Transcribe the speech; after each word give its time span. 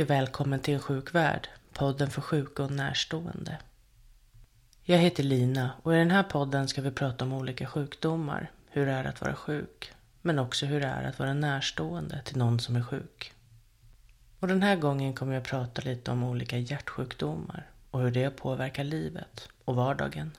Hej 0.00 0.04
och 0.04 0.10
välkommen 0.10 0.60
till 0.60 0.74
en 0.74 0.80
sjuk 0.80 1.14
värld, 1.14 1.48
podden 1.72 2.10
för 2.10 2.20
sjuka 2.20 2.62
och 2.62 2.70
närstående. 2.70 3.58
Jag 4.82 4.98
heter 4.98 5.22
Lina 5.22 5.70
och 5.82 5.94
i 5.94 5.96
den 5.96 6.10
här 6.10 6.22
podden 6.22 6.68
ska 6.68 6.82
vi 6.82 6.90
prata 6.90 7.24
om 7.24 7.32
olika 7.32 7.66
sjukdomar, 7.66 8.50
hur 8.70 8.86
det 8.86 8.92
är 8.92 9.04
att 9.04 9.20
vara 9.20 9.34
sjuk, 9.34 9.92
men 10.22 10.38
också 10.38 10.66
hur 10.66 10.80
det 10.80 10.86
är 10.86 11.04
att 11.04 11.18
vara 11.18 11.34
närstående 11.34 12.22
till 12.24 12.36
någon 12.36 12.60
som 12.60 12.76
är 12.76 12.82
sjuk. 12.82 13.32
Och 14.38 14.48
den 14.48 14.62
här 14.62 14.76
gången 14.76 15.14
kommer 15.14 15.34
jag 15.34 15.44
prata 15.44 15.82
lite 15.82 16.10
om 16.10 16.24
olika 16.24 16.58
hjärtsjukdomar 16.58 17.70
och 17.90 18.00
hur 18.00 18.10
det 18.10 18.30
påverkar 18.30 18.84
livet 18.84 19.48
och 19.64 19.76
vardagen. 19.76 20.36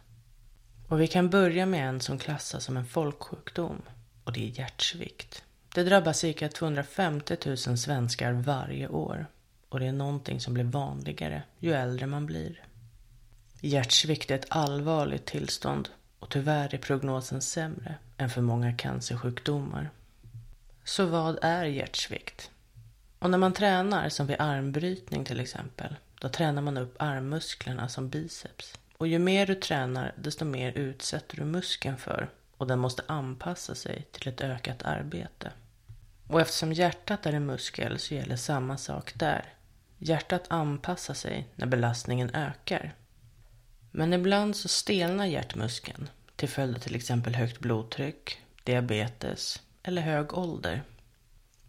Och 0.87 1.01
vi 1.01 1.07
kan 1.07 1.29
börja 1.29 1.65
med 1.65 1.89
en 1.89 2.01
som 2.01 2.17
klassas 2.17 2.63
som 2.63 2.77
en 2.77 2.85
folksjukdom 2.85 3.81
och 4.23 4.33
det 4.33 4.47
är 4.49 4.59
hjärtsvikt. 4.59 5.43
Det 5.73 5.83
drabbar 5.83 6.13
cirka 6.13 6.49
250 6.49 7.37
000 7.45 7.57
svenskar 7.57 8.31
varje 8.31 8.87
år 8.87 9.27
och 9.71 9.79
det 9.79 9.85
är 9.85 9.91
någonting 9.91 10.41
som 10.41 10.53
blir 10.53 10.63
vanligare 10.63 11.43
ju 11.59 11.73
äldre 11.73 12.07
man 12.07 12.25
blir. 12.25 12.63
Hjärtsvikt 13.61 14.31
är 14.31 14.35
ett 14.35 14.45
allvarligt 14.49 15.25
tillstånd 15.25 15.89
och 16.19 16.29
tyvärr 16.29 16.73
är 16.73 16.77
prognosen 16.77 17.41
sämre 17.41 17.95
än 18.17 18.29
för 18.29 18.41
många 18.41 18.73
cancersjukdomar. 18.73 19.89
Så 20.83 21.05
vad 21.05 21.39
är 21.41 21.65
hjärtsvikt? 21.65 22.51
Och 23.19 23.29
när 23.29 23.37
man 23.37 23.53
tränar, 23.53 24.09
som 24.09 24.27
vid 24.27 24.41
armbrytning 24.41 25.25
till 25.25 25.39
exempel, 25.39 25.95
då 26.21 26.29
tränar 26.29 26.61
man 26.61 26.77
upp 26.77 26.95
armmusklerna 26.99 27.89
som 27.89 28.09
biceps. 28.09 28.73
Och 28.97 29.07
ju 29.07 29.19
mer 29.19 29.45
du 29.45 29.55
tränar, 29.55 30.13
desto 30.17 30.45
mer 30.45 30.71
utsätter 30.71 31.37
du 31.37 31.43
muskeln 31.43 31.97
för 31.97 32.29
och 32.57 32.67
den 32.67 32.79
måste 32.79 33.03
anpassa 33.07 33.75
sig 33.75 34.05
till 34.11 34.27
ett 34.27 34.41
ökat 34.41 34.83
arbete. 34.83 35.51
Och 36.27 36.41
eftersom 36.41 36.73
hjärtat 36.73 37.25
är 37.25 37.33
en 37.33 37.45
muskel 37.45 37.99
så 37.99 38.13
gäller 38.13 38.35
samma 38.35 38.77
sak 38.77 39.13
där. 39.15 39.53
Hjärtat 40.03 40.43
anpassar 40.47 41.13
sig 41.13 41.47
när 41.55 41.67
belastningen 41.67 42.35
ökar. 42.35 42.95
Men 43.91 44.13
ibland 44.13 44.55
så 44.55 44.67
stelnar 44.67 45.25
hjärtmuskeln 45.25 46.09
till 46.35 46.49
följd 46.49 46.75
av 46.75 46.79
till 46.79 46.95
exempel 46.95 47.35
högt 47.35 47.59
blodtryck, 47.59 48.41
diabetes 48.63 49.61
eller 49.83 50.01
hög 50.01 50.33
ålder. 50.33 50.83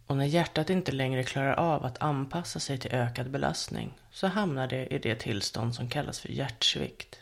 Och 0.07 0.17
när 0.17 0.25
hjärtat 0.25 0.69
inte 0.69 0.91
längre 0.91 1.23
klarar 1.23 1.53
av 1.53 1.85
att 1.85 2.01
anpassa 2.01 2.59
sig 2.59 2.77
till 2.77 2.91
ökad 2.91 3.29
belastning 3.31 3.93
så 4.11 4.27
hamnar 4.27 4.67
det 4.67 4.87
i 4.87 4.99
det 4.99 5.15
tillstånd 5.15 5.75
som 5.75 5.89
kallas 5.89 6.19
för 6.19 6.29
hjärtsvikt. 6.29 7.19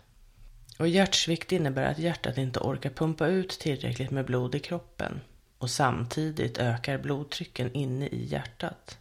Och 0.79 0.87
hjärtsvikt 0.87 1.51
innebär 1.51 1.83
att 1.83 1.99
hjärtat 1.99 2.37
inte 2.37 2.59
orkar 2.59 2.89
pumpa 2.89 3.27
ut 3.27 3.49
tillräckligt 3.49 4.11
med 4.11 4.25
blod 4.25 4.55
i 4.55 4.59
kroppen 4.59 5.21
och 5.57 5.69
samtidigt 5.69 6.57
ökar 6.57 6.97
blodtrycken 6.97 7.73
inne 7.73 8.07
i 8.07 8.25
hjärtat. 8.25 8.97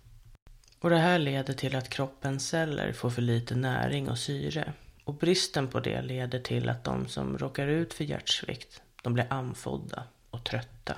Och 0.80 0.90
det 0.90 0.98
här 0.98 1.18
leder 1.18 1.54
till 1.54 1.76
att 1.76 1.88
kroppens 1.88 2.48
celler 2.48 2.92
får 2.92 3.10
för 3.10 3.22
lite 3.22 3.54
näring 3.54 4.10
och 4.10 4.18
syre. 4.18 4.72
Och 5.04 5.14
bristen 5.14 5.68
på 5.68 5.80
det 5.80 6.02
leder 6.02 6.40
till 6.40 6.68
att 6.68 6.84
de 6.84 7.08
som 7.08 7.38
råkar 7.38 7.66
ut 7.66 7.94
för 7.94 8.04
hjärtsvikt, 8.04 8.82
de 9.02 9.14
blir 9.14 9.26
andfådda 9.30 10.04
och 10.30 10.44
trötta. 10.44 10.94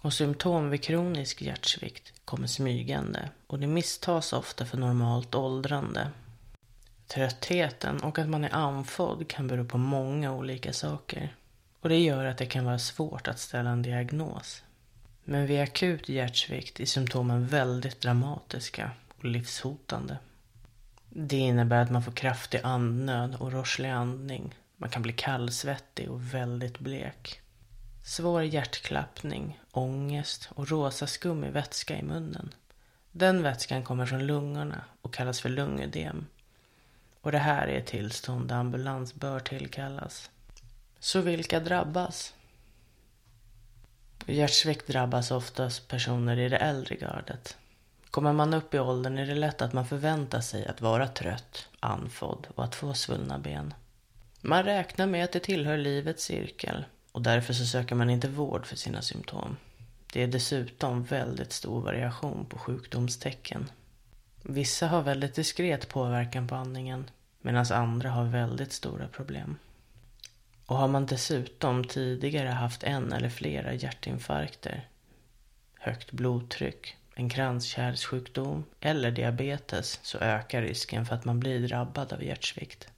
Och 0.00 0.12
symptom 0.12 0.70
vid 0.70 0.82
kronisk 0.82 1.42
hjärtsvikt 1.42 2.12
kommer 2.24 2.46
smygande 2.46 3.30
och 3.46 3.58
det 3.58 3.66
misstas 3.66 4.32
ofta 4.32 4.66
för 4.66 4.78
normalt 4.78 5.34
åldrande. 5.34 6.10
Tröttheten 7.06 8.02
och 8.02 8.18
att 8.18 8.28
man 8.28 8.44
är 8.44 8.54
andfådd 8.54 9.28
kan 9.28 9.46
bero 9.46 9.64
på 9.64 9.78
många 9.78 10.32
olika 10.32 10.72
saker. 10.72 11.36
Och 11.80 11.88
det 11.88 11.98
gör 11.98 12.24
att 12.24 12.38
det 12.38 12.46
kan 12.46 12.64
vara 12.64 12.78
svårt 12.78 13.28
att 13.28 13.38
ställa 13.38 13.70
en 13.70 13.82
diagnos. 13.82 14.62
Men 15.28 15.46
vid 15.46 15.60
akut 15.60 16.08
hjärtsvikt 16.08 16.80
är 16.80 16.84
symptomen 16.84 17.46
väldigt 17.46 18.00
dramatiska 18.00 18.90
och 19.18 19.24
livshotande. 19.24 20.18
Det 21.08 21.36
innebär 21.36 21.82
att 21.82 21.90
man 21.90 22.02
får 22.02 22.12
kraftig 22.12 22.60
andnöd 22.64 23.34
och 23.34 23.52
rosslig 23.52 23.88
andning. 23.88 24.54
Man 24.76 24.90
kan 24.90 25.02
bli 25.02 25.12
kallsvettig 25.12 26.10
och 26.10 26.34
väldigt 26.34 26.78
blek. 26.78 27.40
Svår 28.04 28.42
hjärtklappning, 28.42 29.60
ångest 29.70 30.48
och 30.54 30.68
rosa 30.68 31.06
skummig 31.06 31.50
vätska 31.50 31.98
i 31.98 32.02
munnen. 32.02 32.54
Den 33.12 33.42
vätskan 33.42 33.82
kommer 33.82 34.06
från 34.06 34.26
lungorna 34.26 34.84
och 35.02 35.14
kallas 35.14 35.40
för 35.40 35.48
lungödem. 35.48 36.26
Och 37.20 37.32
det 37.32 37.38
här 37.38 37.66
är 37.66 37.78
ett 37.78 37.86
tillstånd 37.86 38.48
där 38.48 38.56
ambulans 38.56 39.14
bör 39.14 39.40
tillkallas. 39.40 40.30
Så 40.98 41.20
vilka 41.20 41.60
drabbas? 41.60 42.34
Hjärtsvikt 44.28 44.86
drabbas 44.86 45.30
oftast 45.30 45.88
personer 45.88 46.38
i 46.38 46.48
det 46.48 46.56
äldre 46.56 46.94
gardet. 46.94 47.56
Kommer 48.10 48.32
man 48.32 48.54
upp 48.54 48.74
i 48.74 48.78
åldern 48.78 49.18
är 49.18 49.26
det 49.26 49.34
lätt 49.34 49.62
att 49.62 49.72
man 49.72 49.86
förväntar 49.86 50.40
sig 50.40 50.66
att 50.66 50.80
vara 50.80 51.08
trött, 51.08 51.68
andfådd 51.80 52.46
och 52.54 52.64
att 52.64 52.74
få 52.74 52.94
svullna 52.94 53.38
ben. 53.38 53.74
Man 54.40 54.62
räknar 54.62 55.06
med 55.06 55.24
att 55.24 55.32
det 55.32 55.40
tillhör 55.40 55.76
livets 55.76 56.24
cirkel 56.24 56.84
och 57.12 57.22
därför 57.22 57.52
så 57.52 57.66
söker 57.66 57.94
man 57.94 58.10
inte 58.10 58.28
vård 58.28 58.66
för 58.66 58.76
sina 58.76 59.02
symptom. 59.02 59.56
Det 60.12 60.22
är 60.22 60.26
dessutom 60.26 61.04
väldigt 61.04 61.52
stor 61.52 61.80
variation 61.80 62.46
på 62.46 62.58
sjukdomstecken. 62.58 63.70
Vissa 64.42 64.86
har 64.86 65.02
väldigt 65.02 65.34
diskret 65.34 65.88
påverkan 65.88 66.48
på 66.48 66.54
andningen 66.54 67.10
medan 67.40 67.66
andra 67.72 68.10
har 68.10 68.24
väldigt 68.24 68.72
stora 68.72 69.08
problem. 69.08 69.58
Och 70.66 70.76
har 70.76 70.88
man 70.88 71.06
dessutom 71.06 71.84
tidigare 71.84 72.48
haft 72.48 72.82
en 72.82 73.12
eller 73.12 73.28
flera 73.28 73.74
hjärtinfarkter, 73.74 74.88
högt 75.74 76.12
blodtryck, 76.12 76.96
en 77.14 77.28
kranskärlssjukdom 77.28 78.64
eller 78.80 79.10
diabetes 79.10 80.00
så 80.02 80.18
ökar 80.18 80.62
risken 80.62 81.06
för 81.06 81.14
att 81.14 81.24
man 81.24 81.40
blir 81.40 81.68
drabbad 81.68 82.12
av 82.12 82.24
hjärtsvikt. 82.24 82.88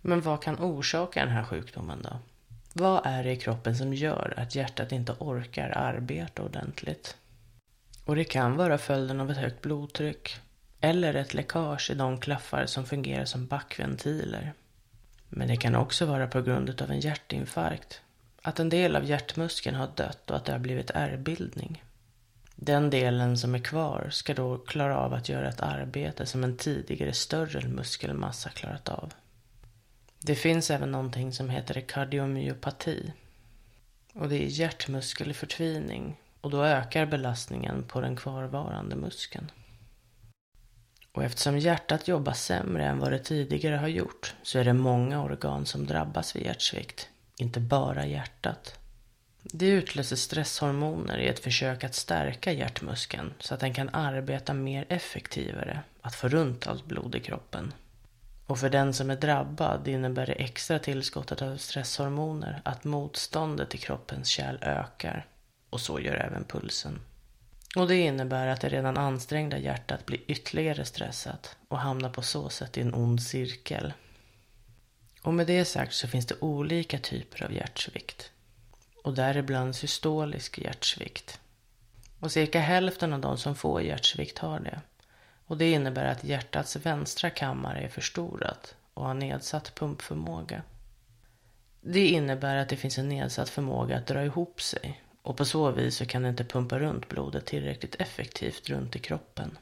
Men 0.00 0.20
vad 0.20 0.42
kan 0.42 0.58
orsaka 0.58 1.20
den 1.20 1.34
här 1.34 1.44
sjukdomen 1.44 2.02
då? 2.02 2.18
Vad 2.72 3.06
är 3.06 3.24
det 3.24 3.32
i 3.32 3.36
kroppen 3.36 3.76
som 3.76 3.94
gör 3.94 4.34
att 4.36 4.54
hjärtat 4.54 4.92
inte 4.92 5.12
orkar 5.18 5.70
arbeta 5.70 6.42
ordentligt? 6.42 7.16
Och 8.04 8.16
det 8.16 8.24
kan 8.24 8.56
vara 8.56 8.78
följden 8.78 9.20
av 9.20 9.30
ett 9.30 9.36
högt 9.36 9.62
blodtryck 9.62 10.36
eller 10.80 11.14
ett 11.14 11.34
läckage 11.34 11.90
i 11.90 11.94
de 11.94 12.20
klaffar 12.20 12.66
som 12.66 12.86
fungerar 12.86 13.24
som 13.24 13.46
backventiler. 13.46 14.52
Men 15.28 15.48
det 15.48 15.56
kan 15.56 15.74
också 15.74 16.06
vara 16.06 16.26
på 16.26 16.42
grund 16.42 16.82
av 16.82 16.90
en 16.90 17.00
hjärtinfarkt. 17.00 18.00
Att 18.42 18.60
en 18.60 18.68
del 18.68 18.96
av 18.96 19.04
hjärtmuskeln 19.04 19.76
har 19.76 19.88
dött 19.94 20.30
och 20.30 20.36
att 20.36 20.44
det 20.44 20.52
har 20.52 20.58
blivit 20.58 20.90
ärrbildning. 20.90 21.82
Den 22.54 22.90
delen 22.90 23.38
som 23.38 23.54
är 23.54 23.58
kvar 23.58 24.08
ska 24.10 24.34
då 24.34 24.58
klara 24.58 24.98
av 24.98 25.14
att 25.14 25.28
göra 25.28 25.48
ett 25.48 25.60
arbete 25.60 26.26
som 26.26 26.44
en 26.44 26.56
tidigare 26.56 27.12
större 27.12 27.68
muskelmassa 27.68 28.50
klarat 28.50 28.88
av. 28.88 29.12
Det 30.18 30.34
finns 30.34 30.70
även 30.70 30.92
någonting 30.92 31.32
som 31.32 31.50
heter 31.50 31.80
kardiomyopati. 31.80 33.12
Och 34.14 34.28
det 34.28 34.44
är 34.44 34.46
hjärtmuskelförtvining 34.46 36.16
och 36.40 36.50
då 36.50 36.64
ökar 36.64 37.06
belastningen 37.06 37.84
på 37.88 38.00
den 38.00 38.16
kvarvarande 38.16 38.96
muskeln. 38.96 39.50
Och 41.18 41.24
eftersom 41.24 41.58
hjärtat 41.58 42.08
jobbar 42.08 42.32
sämre 42.32 42.84
än 42.86 42.98
vad 42.98 43.12
det 43.12 43.18
tidigare 43.18 43.76
har 43.76 43.88
gjort 43.88 44.34
så 44.42 44.58
är 44.58 44.64
det 44.64 44.72
många 44.72 45.22
organ 45.22 45.66
som 45.66 45.86
drabbas 45.86 46.36
vid 46.36 46.42
hjärtsvikt, 46.42 47.08
inte 47.36 47.60
bara 47.60 48.06
hjärtat. 48.06 48.78
Det 49.42 49.66
utlöser 49.66 50.16
stresshormoner 50.16 51.18
i 51.18 51.28
ett 51.28 51.38
försök 51.38 51.84
att 51.84 51.94
stärka 51.94 52.52
hjärtmuskeln 52.52 53.34
så 53.40 53.54
att 53.54 53.60
den 53.60 53.74
kan 53.74 53.88
arbeta 53.88 54.54
mer 54.54 54.86
effektivare, 54.88 55.80
att 56.02 56.14
få 56.14 56.28
runt 56.28 56.66
allt 56.66 56.86
blod 56.86 57.14
i 57.14 57.20
kroppen. 57.20 57.72
Och 58.46 58.58
för 58.58 58.70
den 58.70 58.94
som 58.94 59.10
är 59.10 59.16
drabbad 59.16 59.88
innebär 59.88 60.26
det 60.26 60.32
extra 60.32 60.78
tillskottet 60.78 61.42
av 61.42 61.56
stresshormoner 61.56 62.60
att 62.64 62.84
motståndet 62.84 63.74
i 63.74 63.78
kroppens 63.78 64.28
kärl 64.28 64.58
ökar. 64.60 65.26
Och 65.70 65.80
så 65.80 66.00
gör 66.00 66.14
även 66.14 66.44
pulsen. 66.44 67.00
Och 67.76 67.88
det 67.88 67.96
innebär 67.96 68.46
att 68.46 68.60
det 68.60 68.68
redan 68.68 68.96
ansträngda 68.96 69.58
hjärtat 69.58 70.06
blir 70.06 70.20
ytterligare 70.26 70.84
stressat 70.84 71.56
och 71.68 71.78
hamnar 71.78 72.10
på 72.10 72.22
så 72.22 72.48
sätt 72.48 72.78
i 72.78 72.80
en 72.80 72.94
ond 72.94 73.22
cirkel. 73.22 73.92
Och 75.22 75.34
med 75.34 75.46
det 75.46 75.64
sagt 75.64 75.94
så 75.94 76.08
finns 76.08 76.26
det 76.26 76.40
olika 76.40 76.98
typer 76.98 77.44
av 77.44 77.52
hjärtsvikt. 77.52 78.30
Och 79.04 79.14
däribland 79.14 79.76
systolisk 79.76 80.58
hjärtsvikt. 80.58 81.40
Och 82.20 82.32
cirka 82.32 82.60
hälften 82.60 83.12
av 83.12 83.20
de 83.20 83.38
som 83.38 83.54
får 83.54 83.82
hjärtsvikt 83.82 84.38
har 84.38 84.60
det. 84.60 84.80
Och 85.46 85.56
det 85.56 85.70
innebär 85.70 86.04
att 86.04 86.24
hjärtats 86.24 86.76
vänstra 86.76 87.30
kammare 87.30 87.80
är 87.80 87.88
förstorat 87.88 88.74
och 88.94 89.04
har 89.04 89.14
nedsatt 89.14 89.74
pumpförmåga. 89.74 90.62
Det 91.80 92.06
innebär 92.06 92.56
att 92.56 92.68
det 92.68 92.76
finns 92.76 92.98
en 92.98 93.08
nedsatt 93.08 93.48
förmåga 93.48 93.96
att 93.96 94.06
dra 94.06 94.24
ihop 94.24 94.62
sig 94.62 95.02
och 95.28 95.36
på 95.36 95.44
så 95.44 95.70
vis 95.70 95.96
så 95.96 96.06
kan 96.06 96.22
det 96.22 96.28
inte 96.28 96.44
pumpa 96.44 96.78
runt 96.78 97.08
blodet 97.08 97.46
tillräckligt 97.46 97.94
effektivt 97.94 98.68
runt 98.68 98.96
i 98.96 98.98
kroppen. 98.98 99.58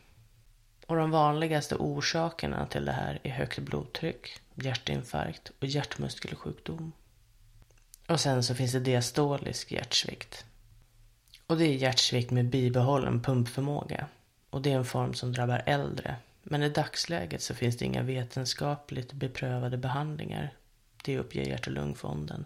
Och 0.86 0.96
de 0.96 1.10
vanligaste 1.10 1.76
orsakerna 1.76 2.66
till 2.66 2.84
det 2.84 2.92
här 2.92 3.20
är 3.22 3.30
högt 3.30 3.58
blodtryck, 3.58 4.40
hjärtinfarkt 4.54 5.52
och 5.60 5.66
hjärtmuskelsjukdom. 5.66 6.92
Och 8.08 8.20
sen 8.20 8.42
så 8.42 8.54
finns 8.54 8.72
det 8.72 8.80
diastolisk 8.80 9.72
hjärtsvikt. 9.72 10.44
Och 11.46 11.58
det 11.58 11.64
är 11.64 11.74
hjärtsvikt 11.74 12.30
med 12.30 12.50
bibehållen 12.50 13.22
pumpförmåga. 13.22 14.06
och 14.50 14.62
det 14.62 14.72
är 14.72 14.76
en 14.76 14.84
form 14.84 15.14
som 15.14 15.32
drabbar 15.32 15.62
äldre. 15.66 16.16
Men 16.42 16.62
i 16.62 16.68
dagsläget 16.68 17.42
så 17.42 17.54
finns 17.54 17.76
det 17.76 17.84
inga 17.84 18.02
vetenskapligt 18.02 19.12
beprövade 19.12 19.76
behandlingar. 19.76 20.54
Det 21.04 21.18
uppger 21.18 21.42
hjärt 21.42 21.66
och 21.66 21.72
lungfonden. 21.72 22.44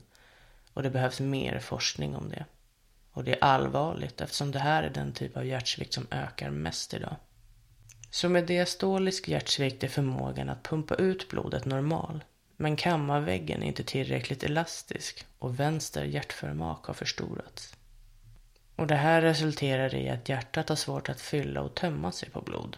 Och 0.72 0.82
det 0.82 0.90
behövs 0.90 1.20
mer 1.20 1.58
forskning 1.58 2.16
om 2.16 2.28
det. 2.28 2.44
Och 3.20 3.26
det 3.26 3.32
är 3.32 3.44
allvarligt 3.44 4.20
eftersom 4.20 4.50
det 4.50 4.58
här 4.58 4.82
är 4.82 4.90
den 4.90 5.12
typ 5.12 5.36
av 5.36 5.46
hjärtsvikt 5.46 5.94
som 5.94 6.06
ökar 6.10 6.50
mest 6.50 6.94
idag. 6.94 7.16
Så 8.10 8.28
med 8.28 8.46
diastolisk 8.46 9.28
hjärtsvikt 9.28 9.84
är 9.84 9.88
förmågan 9.88 10.48
att 10.48 10.62
pumpa 10.62 10.94
ut 10.94 11.28
blodet 11.28 11.64
normal. 11.64 12.24
Men 12.56 12.76
kammarväggen 12.76 13.62
är 13.62 13.66
inte 13.66 13.84
tillräckligt 13.84 14.42
elastisk 14.42 15.26
och 15.38 15.60
vänster 15.60 16.04
hjärtförmak 16.04 16.86
har 16.86 16.94
förstorats. 16.94 17.76
Och 18.76 18.86
det 18.86 18.96
här 18.96 19.22
resulterar 19.22 19.94
i 19.94 20.08
att 20.08 20.28
hjärtat 20.28 20.68
har 20.68 20.76
svårt 20.76 21.08
att 21.08 21.20
fylla 21.20 21.60
och 21.60 21.74
tömma 21.74 22.12
sig 22.12 22.30
på 22.30 22.40
blod. 22.40 22.76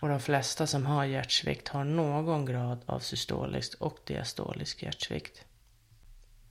Och 0.00 0.08
de 0.08 0.20
flesta 0.20 0.66
som 0.66 0.86
har 0.86 1.04
hjärtsvikt 1.04 1.68
har 1.68 1.84
någon 1.84 2.46
grad 2.46 2.78
av 2.86 3.00
systolisk 3.00 3.80
och 3.80 3.98
diastolisk 4.04 4.82
hjärtsvikt. 4.82 5.44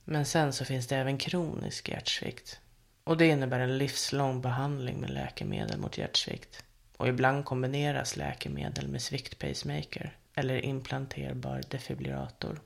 Men 0.04 0.26
sen 0.26 0.52
så 0.52 0.64
finns 0.64 0.86
det 0.86 0.96
även 0.96 1.18
kronisk 1.18 1.88
hjärtsvikt. 1.88 2.60
Och 3.04 3.16
det 3.16 3.26
innebär 3.26 3.60
en 3.60 3.78
livslång 3.78 4.40
behandling 4.40 5.00
med 5.00 5.10
läkemedel 5.10 5.78
mot 5.78 5.98
hjärtsvikt. 5.98 6.64
Och 6.96 7.08
ibland 7.08 7.44
kombineras 7.44 8.16
läkemedel 8.16 8.88
med 8.88 9.02
sviktpacemaker 9.02 10.16
eller 10.34 10.64
implanterbar 10.64 11.62
defibrillator. 11.68 12.60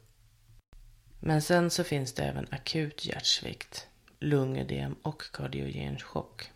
Men 1.20 1.42
sen 1.42 1.70
så 1.70 1.84
finns 1.84 2.12
det 2.12 2.22
även 2.22 2.46
akut 2.50 3.06
hjärtsvikt, 3.06 3.86
lungödem 4.18 4.96
och 5.02 5.22
kardiogen 5.32 5.98
chock. 5.98 6.50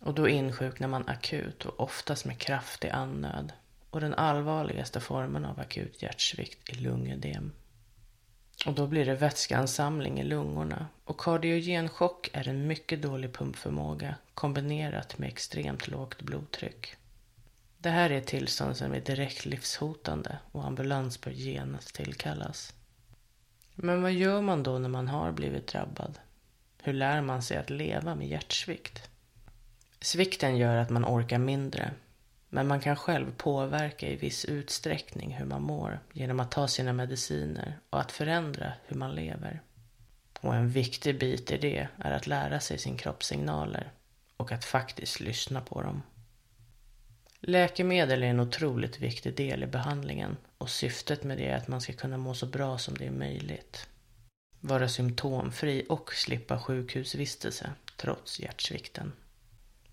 Och 0.00 0.14
då 0.14 0.28
insjuknar 0.28 0.88
man 0.88 1.08
akut 1.08 1.64
och 1.64 1.80
oftast 1.80 2.24
med 2.24 2.38
kraftig 2.38 2.88
andnöd. 2.88 3.52
Och 3.90 4.00
den 4.00 4.14
allvarligaste 4.14 5.00
formen 5.00 5.44
av 5.44 5.60
akut 5.60 6.02
hjärtsvikt 6.02 6.68
är 6.68 6.76
lungödem. 6.76 7.52
Och 8.64 8.72
då 8.72 8.86
blir 8.86 9.06
det 9.06 9.14
vätskeansamling 9.14 10.20
i 10.20 10.24
lungorna. 10.24 10.86
Och 11.04 11.20
kardiogenchock 11.20 12.30
är 12.32 12.48
en 12.48 12.66
mycket 12.66 13.02
dålig 13.02 13.32
pumpförmåga 13.32 14.14
kombinerat 14.34 15.18
med 15.18 15.28
extremt 15.28 15.88
lågt 15.88 16.22
blodtryck. 16.22 16.96
Det 17.78 17.90
här 17.90 18.10
är 18.10 18.18
ett 18.18 18.26
tillstånd 18.26 18.76
som 18.76 18.92
är 18.92 19.00
direkt 19.00 19.46
livshotande 19.46 20.38
och 20.52 20.64
ambulans 20.64 21.20
bör 21.20 21.30
genast 21.30 21.94
tillkallas. 21.94 22.74
Men 23.74 24.02
vad 24.02 24.12
gör 24.12 24.40
man 24.40 24.62
då 24.62 24.78
när 24.78 24.88
man 24.88 25.08
har 25.08 25.32
blivit 25.32 25.66
drabbad? 25.66 26.18
Hur 26.82 26.92
lär 26.92 27.20
man 27.20 27.42
sig 27.42 27.56
att 27.56 27.70
leva 27.70 28.14
med 28.14 28.28
hjärtsvikt? 28.28 29.10
Svikten 30.00 30.56
gör 30.56 30.76
att 30.76 30.90
man 30.90 31.04
orkar 31.04 31.38
mindre. 31.38 31.90
Men 32.56 32.66
man 32.66 32.80
kan 32.80 32.96
själv 32.96 33.32
påverka 33.36 34.08
i 34.08 34.16
viss 34.16 34.44
utsträckning 34.44 35.34
hur 35.34 35.44
man 35.44 35.62
mår 35.62 36.00
genom 36.12 36.40
att 36.40 36.50
ta 36.50 36.68
sina 36.68 36.92
mediciner 36.92 37.78
och 37.90 38.00
att 38.00 38.12
förändra 38.12 38.72
hur 38.86 38.96
man 38.96 39.14
lever. 39.14 39.60
Och 40.40 40.54
en 40.54 40.68
viktig 40.68 41.18
bit 41.18 41.50
i 41.50 41.56
det 41.56 41.88
är 41.98 42.12
att 42.12 42.26
lära 42.26 42.60
sig 42.60 42.78
sin 42.78 42.96
kroppssignaler 42.96 43.92
och 44.36 44.52
att 44.52 44.64
faktiskt 44.64 45.20
lyssna 45.20 45.60
på 45.60 45.82
dem. 45.82 46.02
Läkemedel 47.40 48.22
är 48.22 48.26
en 48.26 48.40
otroligt 48.40 48.98
viktig 48.98 49.36
del 49.36 49.62
i 49.62 49.66
behandlingen 49.66 50.36
och 50.58 50.70
syftet 50.70 51.24
med 51.24 51.38
det 51.38 51.48
är 51.48 51.56
att 51.56 51.68
man 51.68 51.80
ska 51.80 51.92
kunna 51.92 52.18
må 52.18 52.34
så 52.34 52.46
bra 52.46 52.78
som 52.78 52.94
det 52.94 53.06
är 53.06 53.10
möjligt. 53.10 53.88
Vara 54.60 54.88
symptomfri 54.88 55.86
och 55.88 56.14
slippa 56.14 56.60
sjukhusvistelse 56.60 57.70
trots 57.96 58.40
hjärtsvikten. 58.40 59.12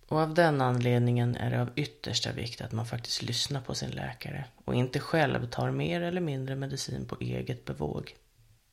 Och 0.08 0.20
av 0.20 0.34
den 0.34 0.62
anledningen 0.62 1.36
är 1.36 1.52
det 1.52 1.62
av 1.62 1.70
yttersta 1.76 2.32
vikt 2.32 2.62
att 2.62 2.72
man 2.72 2.86
faktiskt 2.86 3.22
lyssnar 3.22 3.62
på 3.62 3.76
sin 3.76 3.90
läkare 3.90 4.46
och 4.66 4.76
inte 4.76 5.00
själv 5.00 5.50
tar 5.50 5.72
mer 5.72 6.02
eller 6.02 6.22
mindre 6.22 6.56
medicin 6.56 7.06
på 7.06 7.18
eget 7.20 7.66
bevåg. 7.66 8.16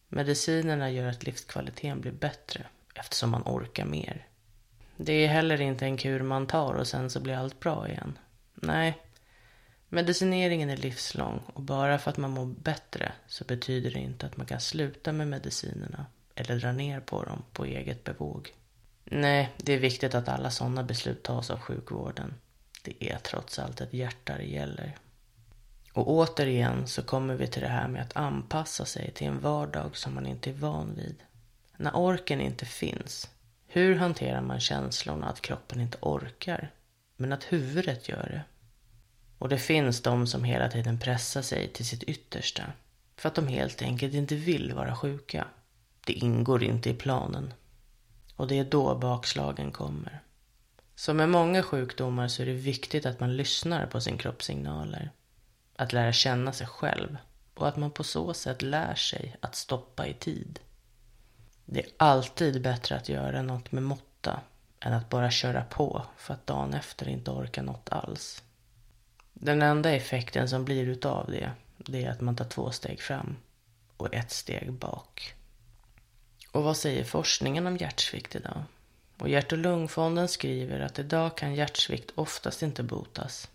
Medicinerna 0.08 0.90
gör 0.90 1.08
att 1.08 1.22
livskvaliteten 1.22 2.00
blir 2.00 2.12
bättre 2.12 2.66
eftersom 2.94 3.30
man 3.30 3.42
orkar 3.42 3.84
mer. 3.84 4.26
Det 4.96 5.12
är 5.12 5.28
heller 5.28 5.60
inte 5.60 5.84
en 5.84 5.96
kur 5.96 6.22
man 6.22 6.46
tar 6.46 6.74
och 6.74 6.86
sen 6.86 7.10
så 7.10 7.20
blir 7.20 7.34
allt 7.34 7.60
bra 7.60 7.88
igen. 7.88 8.18
Nej, 8.54 8.98
medicineringen 9.88 10.70
är 10.70 10.76
livslång 10.76 11.40
och 11.46 11.62
bara 11.62 11.98
för 11.98 12.10
att 12.10 12.16
man 12.16 12.30
mår 12.30 12.46
bättre 12.46 13.12
så 13.26 13.44
betyder 13.44 13.90
det 13.90 13.98
inte 13.98 14.26
att 14.26 14.36
man 14.36 14.46
kan 14.46 14.60
sluta 14.60 15.12
med 15.12 15.28
medicinerna 15.28 16.06
eller 16.34 16.56
dra 16.56 16.72
ner 16.72 17.00
på 17.00 17.24
dem 17.24 17.42
på 17.52 17.64
eget 17.64 18.04
bevåg. 18.04 18.52
Nej, 19.12 19.52
det 19.56 19.72
är 19.72 19.78
viktigt 19.78 20.14
att 20.14 20.28
alla 20.28 20.50
sådana 20.50 20.82
beslut 20.82 21.22
tas 21.22 21.50
av 21.50 21.60
sjukvården. 21.60 22.34
Det 22.82 23.10
är 23.10 23.18
trots 23.18 23.58
allt 23.58 23.80
ett 23.80 23.94
hjärta 23.94 24.36
det 24.36 24.44
gäller. 24.44 24.96
Och 25.92 26.10
återigen 26.10 26.86
så 26.86 27.02
kommer 27.02 27.34
vi 27.34 27.46
till 27.46 27.62
det 27.62 27.68
här 27.68 27.88
med 27.88 28.02
att 28.02 28.16
anpassa 28.16 28.84
sig 28.84 29.10
till 29.10 29.26
en 29.26 29.40
vardag 29.40 29.96
som 29.96 30.14
man 30.14 30.26
inte 30.26 30.50
är 30.50 30.54
van 30.54 30.94
vid. 30.94 31.16
När 31.76 31.96
orken 31.96 32.40
inte 32.40 32.66
finns, 32.66 33.30
hur 33.66 33.96
hanterar 33.96 34.42
man 34.42 34.60
känslorna 34.60 35.28
att 35.28 35.40
kroppen 35.40 35.80
inte 35.80 35.98
orkar, 36.00 36.70
men 37.16 37.32
att 37.32 37.44
huvudet 37.44 38.08
gör 38.08 38.28
det? 38.28 38.42
Och 39.38 39.48
det 39.48 39.58
finns 39.58 40.02
de 40.02 40.26
som 40.26 40.44
hela 40.44 40.68
tiden 40.68 40.98
pressar 40.98 41.42
sig 41.42 41.68
till 41.68 41.86
sitt 41.86 42.02
yttersta 42.02 42.62
för 43.16 43.28
att 43.28 43.34
de 43.34 43.48
helt 43.48 43.82
enkelt 43.82 44.14
inte 44.14 44.34
vill 44.34 44.72
vara 44.74 44.96
sjuka. 44.96 45.46
Det 46.06 46.12
ingår 46.12 46.62
inte 46.62 46.90
i 46.90 46.94
planen. 46.94 47.52
Och 48.40 48.46
det 48.46 48.58
är 48.58 48.64
då 48.64 48.94
bakslagen 48.94 49.72
kommer. 49.72 50.22
Som 50.94 51.16
med 51.16 51.28
många 51.28 51.62
sjukdomar 51.62 52.28
så 52.28 52.42
är 52.42 52.46
det 52.46 52.52
viktigt 52.52 53.06
att 53.06 53.20
man 53.20 53.36
lyssnar 53.36 53.86
på 53.86 54.00
sin 54.00 54.18
kroppssignaler. 54.18 55.10
Att 55.76 55.92
lära 55.92 56.12
känna 56.12 56.52
sig 56.52 56.66
själv 56.66 57.16
och 57.54 57.68
att 57.68 57.76
man 57.76 57.90
på 57.90 58.04
så 58.04 58.34
sätt 58.34 58.62
lär 58.62 58.94
sig 58.94 59.36
att 59.40 59.54
stoppa 59.54 60.06
i 60.06 60.14
tid. 60.14 60.60
Det 61.64 61.80
är 61.80 61.90
alltid 61.96 62.62
bättre 62.62 62.96
att 62.96 63.08
göra 63.08 63.42
något 63.42 63.72
med 63.72 63.82
måtta 63.82 64.40
än 64.80 64.92
att 64.92 65.08
bara 65.08 65.30
köra 65.30 65.64
på 65.64 66.06
för 66.16 66.34
att 66.34 66.46
dagen 66.46 66.74
efter 66.74 67.08
inte 67.08 67.30
orka 67.30 67.62
något 67.62 67.88
alls. 67.88 68.42
Den 69.32 69.62
enda 69.62 69.90
effekten 69.90 70.48
som 70.48 70.64
blir 70.64 70.88
utav 70.88 71.30
det, 71.30 71.52
det 71.76 72.04
är 72.04 72.10
att 72.10 72.20
man 72.20 72.36
tar 72.36 72.44
två 72.44 72.70
steg 72.70 73.00
fram 73.00 73.36
och 73.96 74.14
ett 74.14 74.30
steg 74.30 74.72
bak. 74.72 75.34
Och 76.52 76.64
vad 76.64 76.76
säger 76.76 77.04
forskningen 77.04 77.66
om 77.66 77.76
hjärtsvikt 77.76 78.34
idag? 78.34 78.62
Och 79.18 79.28
Hjärt 79.28 79.52
och 79.52 79.58
lungfonden 79.58 80.28
skriver 80.28 80.80
att 80.80 80.98
idag 80.98 81.36
kan 81.36 81.54
hjärtsvikt 81.54 82.12
oftast 82.14 82.62
inte 82.62 82.82
botas. 82.82 83.50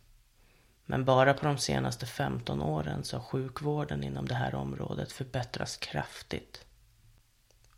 Men 0.86 1.06
bara 1.06 1.34
på 1.34 1.46
de 1.46 1.58
senaste 1.58 2.06
15 2.06 2.62
åren 2.62 3.04
så 3.04 3.18
har 3.18 3.24
sjukvården 3.24 4.04
inom 4.04 4.28
det 4.28 4.36
här 4.36 4.56
området 4.56 5.12
förbättrats 5.12 5.78
kraftigt. 5.78 6.66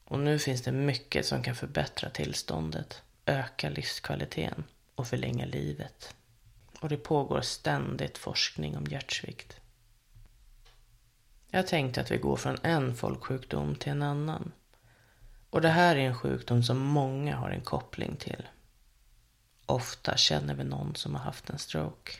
Och 0.04 0.20
nu 0.20 0.40
finns 0.40 0.62
det 0.62 0.72
mycket 0.72 1.26
som 1.26 1.44
kan 1.44 1.56
förbättra 1.56 2.10
tillståndet, 2.10 3.02
öka 3.26 3.70
livskvaliteten 3.70 4.64
och 4.96 5.08
förlänga 5.08 5.46
livet. 5.46 6.16
Och 6.80 6.90
det 6.90 6.98
pågår 6.98 7.42
ständigt 7.42 8.18
forskning 8.18 8.78
om 8.78 8.86
hjärtsvikt. 8.86 9.60
Jag 11.50 11.68
tänkte 11.68 12.02
att 12.02 12.12
vi 12.12 12.18
går 12.18 12.36
från 12.36 12.58
en 12.64 12.96
folksjukdom 12.96 13.76
till 13.76 13.92
en 13.92 14.04
annan. 14.04 14.52
Och 15.58 15.62
det 15.62 15.70
här 15.70 15.96
är 15.96 16.08
en 16.08 16.16
sjukdom 16.16 16.64
som 16.64 16.78
många 16.78 17.36
har 17.36 17.50
en 17.50 17.62
koppling 17.62 18.16
till. 18.16 18.48
Ofta 19.66 20.18
känner 20.18 20.56
vi 20.56 20.64
någon 20.64 20.96
som 20.96 21.16
har 21.16 21.22
haft 21.22 21.50
en 21.50 21.60
stroke. 21.60 22.12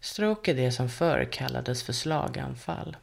Stroke 0.00 0.50
är 0.50 0.54
det 0.54 0.72
som 0.72 0.88
förr 0.88 1.28
kallades 1.32 1.82
för 1.82 1.92
slaganfall. 1.92 2.96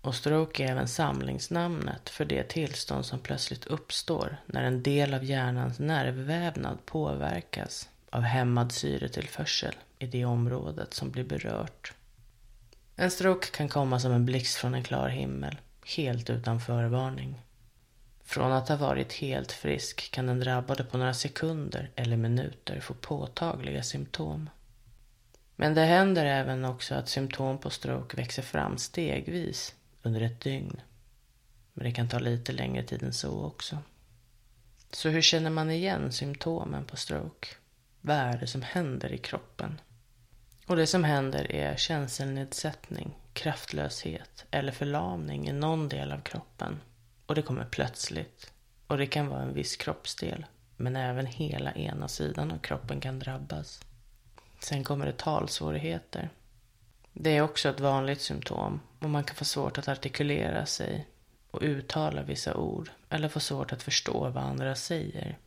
Och 0.00 0.14
stroke 0.14 0.64
är 0.64 0.70
även 0.70 0.88
samlingsnamnet 0.88 2.08
för 2.08 2.24
det 2.24 2.42
tillstånd 2.42 3.06
som 3.06 3.18
plötsligt 3.18 3.66
uppstår 3.66 4.36
när 4.46 4.62
en 4.62 4.82
del 4.82 5.14
av 5.14 5.24
hjärnans 5.24 5.78
nervvävnad 5.78 6.78
påverkas 6.86 7.88
av 8.10 8.22
hämmad 8.22 8.72
syretillförsel 8.72 9.74
i 9.98 10.06
det 10.06 10.24
området 10.24 10.94
som 10.94 11.10
blir 11.10 11.24
berört. 11.24 11.92
En 12.96 13.10
stroke 13.10 13.46
kan 13.46 13.68
komma 13.68 14.00
som 14.00 14.12
en 14.12 14.26
blixt 14.26 14.56
från 14.56 14.74
en 14.74 14.84
klar 14.84 15.08
himmel 15.08 15.58
helt 15.96 16.30
utan 16.30 16.60
förvarning. 16.60 17.40
Från 18.24 18.52
att 18.52 18.68
ha 18.68 18.76
varit 18.76 19.12
helt 19.12 19.52
frisk 19.52 20.10
kan 20.10 20.26
den 20.26 20.40
drabbade 20.40 20.84
på 20.84 20.98
några 20.98 21.14
sekunder 21.14 21.90
eller 21.96 22.16
minuter 22.16 22.80
få 22.80 22.94
påtagliga 22.94 23.82
symptom. 23.82 24.50
Men 25.56 25.74
det 25.74 25.84
händer 25.84 26.26
även 26.26 26.64
också 26.64 26.94
att 26.94 27.08
symptom 27.08 27.58
på 27.58 27.70
stroke 27.70 28.16
växer 28.16 28.42
fram 28.42 28.78
stegvis 28.78 29.74
under 30.02 30.20
ett 30.20 30.40
dygn. 30.40 30.80
Men 31.72 31.84
det 31.84 31.92
kan 31.92 32.08
ta 32.08 32.18
lite 32.18 32.52
längre 32.52 32.82
tid 32.82 33.02
än 33.02 33.12
så 33.12 33.44
också. 33.44 33.78
Så 34.90 35.08
hur 35.08 35.22
känner 35.22 35.50
man 35.50 35.70
igen 35.70 36.12
symptomen 36.12 36.84
på 36.84 36.96
stroke? 36.96 37.48
Vad 38.00 38.16
är 38.16 38.38
det 38.38 38.46
som 38.46 38.62
händer 38.62 39.12
i 39.12 39.18
kroppen? 39.18 39.80
Och 40.66 40.76
det 40.76 40.86
som 40.86 41.04
händer 41.04 41.52
är 41.52 41.76
känselnedsättning, 41.76 43.16
kraftlöshet 43.40 44.46
eller 44.50 44.72
förlamning 44.72 45.48
i 45.48 45.52
någon 45.52 45.88
del 45.88 46.12
av 46.12 46.20
kroppen. 46.20 46.80
Och 47.26 47.34
det 47.34 47.42
kommer 47.42 47.64
plötsligt. 47.64 48.52
Och 48.86 48.98
det 48.98 49.06
kan 49.06 49.28
vara 49.28 49.42
en 49.42 49.54
viss 49.54 49.76
kroppsdel. 49.76 50.46
men 50.76 50.96
även 50.96 51.26
hela 51.26 51.72
ena 51.72 52.08
sidan 52.08 52.50
av 52.50 52.58
kroppen 52.58 53.00
kan 53.00 53.18
drabbas. 53.18 53.80
Sen 54.60 54.84
kommer 54.84 55.06
det 55.06 55.18
talsvårigheter. 55.18 56.30
Det 57.12 57.36
är 57.36 57.42
också 57.42 57.68
ett 57.68 57.80
vanligt 57.80 58.20
symptom 58.20 58.80
och 58.98 59.10
man 59.10 59.24
kan 59.24 59.36
få 59.36 59.44
svårt 59.44 59.78
att 59.78 59.88
artikulera 59.88 60.66
sig 60.66 61.06
och 61.50 61.62
uttala 61.62 62.22
vissa 62.22 62.54
ord 62.54 62.90
eller 63.08 63.28
få 63.28 63.40
svårt 63.40 63.72
att 63.72 63.82
förstå 63.82 64.28
vad 64.28 64.44
andra 64.44 64.74
säger. 64.74 65.38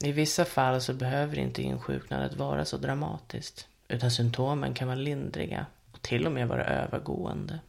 I 0.00 0.12
vissa 0.12 0.44
fall 0.44 0.80
så 0.80 0.94
behöver 0.94 1.38
inte 1.38 1.62
insjuknandet 1.62 2.34
vara 2.34 2.64
så 2.64 2.76
dramatiskt 2.76 3.68
utan 3.88 4.10
symptomen 4.10 4.74
kan 4.74 4.88
vara 4.88 4.98
lindriga 4.98 5.66
till 6.06 6.26
och 6.26 6.32
med 6.32 6.48
vara 6.48 6.64
övergående. 6.64 7.60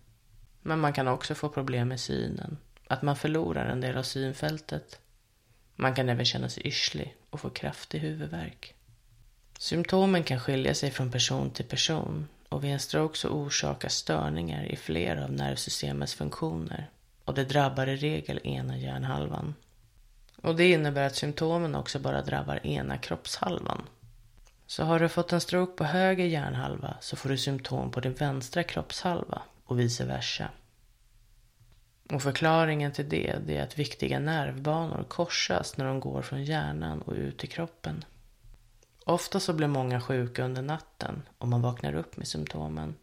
Men 0.62 0.79
man 0.79 0.94
kan 0.94 1.08
också 1.08 1.36
få 1.36 1.50
problem 1.50 1.88
med 1.88 2.00
synen, 2.00 2.58
att 2.88 3.01
man 3.01 3.15
förlorar 3.15 3.65
en 3.65 3.82
del 3.82 3.98
av 3.98 4.03
synfältet. 4.03 5.00
Man 5.75 5.96
kan 5.96 6.10
även 6.10 6.25
känna 6.25 6.50
sig 6.50 6.67
yrslig 6.67 7.15
och 7.29 7.39
få 7.39 7.50
kraftig 7.50 8.00
huvudvärk. 8.00 8.74
Symptomen 9.60 10.24
kan 10.24 10.39
skilja 10.39 10.74
sig 10.74 10.91
från 10.91 11.12
person 11.12 11.51
till 11.51 11.65
person 11.65 12.27
och 12.50 12.63
vid 12.63 12.72
en 12.72 12.79
stroke 12.79 13.17
så 13.17 13.29
orsakas 13.29 13.94
störningar 13.94 14.63
i 14.63 14.75
flera 14.75 15.24
av 15.24 15.32
nervsystemets 15.32 16.13
funktioner 16.13 16.89
och 17.25 17.34
det 17.34 17.44
drabbar 17.44 17.88
i 17.88 17.96
regel 17.96 18.39
ena 18.44 18.77
hjärnhalvan. 18.77 19.56
Och 20.41 20.56
det 20.56 20.72
innebär 20.72 21.08
att 21.08 21.15
symptomen 21.15 21.75
också 21.75 22.00
bara 22.00 22.22
drabbar 22.22 22.67
ena 22.67 22.98
kroppshalvan. 22.98 23.82
Så 24.68 24.84
har 24.84 25.00
du 25.00 25.10
fått 25.10 25.34
en 25.34 25.42
stroke 25.42 25.72
på 25.78 25.84
höger 25.84 26.26
hjärnhalva 26.26 26.98
så 27.00 27.16
får 27.16 27.30
du 27.30 27.38
symptom 27.38 27.92
på 27.92 28.00
din 28.00 28.14
vänstra 28.14 28.64
kroppshalva 28.64 29.42
och 29.66 29.80
vice 29.80 30.06
versa. 30.06 30.50
Och 32.12 32.22
förklaringen 32.22 32.92
till 32.92 33.10
det, 33.10 33.36
det 33.46 33.58
är 33.58 33.64
att 33.64 33.80
viktiga 33.80 34.20
nervbanor 34.20 35.06
korsas 35.08 35.78
när 35.78 35.86
de 35.86 36.00
går 36.00 36.22
från 36.22 36.44
hjärnan 36.44 37.02
och 37.02 37.14
ut 37.14 37.44
i 37.44 37.48
kroppen. 37.48 38.06
Ofta 39.06 39.40
så 39.40 39.54
blir 39.54 39.68
många 39.68 40.02
sjuka 40.02 40.44
under 40.44 40.62
natten 40.62 41.22
och 41.38 41.48
man 41.48 41.62
vaknar 41.62 41.94
upp 41.94 42.18
med 42.18 42.28
symptomen. 42.28 42.96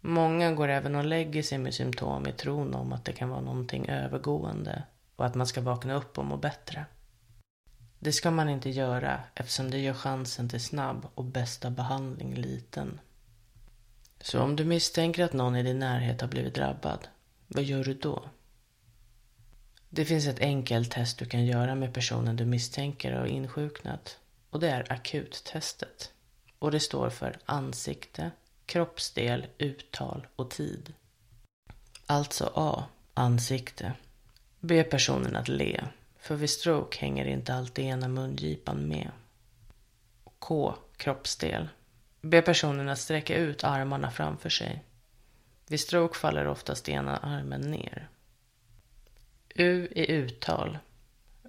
Många 0.00 0.52
går 0.52 0.68
även 0.68 0.94
och 0.94 1.04
lägger 1.04 1.42
sig 1.42 1.58
med 1.58 1.74
symptom 1.74 2.26
i 2.26 2.32
tron 2.32 2.74
om 2.74 2.92
att 2.92 3.04
det 3.04 3.12
kan 3.12 3.28
vara 3.28 3.40
någonting 3.40 3.88
övergående 3.88 4.82
och 5.16 5.26
att 5.26 5.34
man 5.34 5.46
ska 5.46 5.60
vakna 5.60 5.94
upp 5.94 6.18
och 6.18 6.24
må 6.24 6.36
bättre. 6.36 6.84
Det 8.02 8.12
ska 8.12 8.30
man 8.30 8.48
inte 8.48 8.70
göra 8.70 9.20
eftersom 9.34 9.70
det 9.70 9.78
gör 9.78 9.94
chansen 9.94 10.48
till 10.48 10.60
snabb 10.60 11.06
och 11.14 11.24
bästa 11.24 11.70
behandling 11.70 12.34
liten. 12.34 13.00
Så 14.20 14.40
om 14.40 14.56
du 14.56 14.64
misstänker 14.64 15.24
att 15.24 15.32
någon 15.32 15.56
i 15.56 15.62
din 15.62 15.78
närhet 15.78 16.20
har 16.20 16.28
blivit 16.28 16.54
drabbad, 16.54 17.08
vad 17.46 17.64
gör 17.64 17.84
du 17.84 17.94
då? 17.94 18.24
Det 19.88 20.04
finns 20.04 20.26
ett 20.26 20.40
enkelt 20.40 20.90
test 20.90 21.18
du 21.18 21.24
kan 21.24 21.46
göra 21.46 21.74
med 21.74 21.94
personen 21.94 22.36
du 22.36 22.44
misstänker 22.44 23.12
har 23.12 23.26
insjuknat 23.26 24.18
och 24.50 24.60
det 24.60 24.70
är 24.70 24.92
akuttestet. 24.92 26.12
Och 26.58 26.70
det 26.70 26.80
står 26.80 27.10
för 27.10 27.38
ansikte, 27.44 28.30
kroppsdel, 28.66 29.46
uttal 29.58 30.26
och 30.36 30.50
tid. 30.50 30.94
Alltså 32.06 32.52
A. 32.54 32.84
Ansikte. 33.14 33.92
Be 34.60 34.84
personen 34.84 35.36
att 35.36 35.48
le. 35.48 35.84
För 36.30 36.36
vid 36.36 36.50
stroke 36.50 36.98
hänger 37.00 37.24
inte 37.24 37.54
alltid 37.54 37.84
ena 37.84 38.08
mungipan 38.08 38.88
med. 38.88 39.10
K. 40.38 40.74
Kroppsdel. 40.96 41.68
Be 42.20 42.42
personen 42.42 42.88
att 42.88 42.98
sträcka 42.98 43.36
ut 43.36 43.64
armarna 43.64 44.10
framför 44.10 44.48
sig. 44.48 44.84
Vid 45.68 45.80
stroke 45.80 46.18
faller 46.18 46.46
oftast 46.46 46.88
ena 46.88 47.16
armen 47.16 47.60
ner. 47.60 48.08
U 49.54 49.88
i 49.96 50.12
uttal. 50.12 50.78